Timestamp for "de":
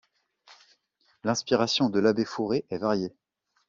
1.91-1.99